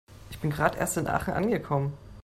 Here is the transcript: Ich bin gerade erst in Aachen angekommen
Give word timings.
Ich 0.31 0.39
bin 0.39 0.49
gerade 0.49 0.79
erst 0.79 0.97
in 0.97 1.05
Aachen 1.07 1.35
angekommen 1.35 1.95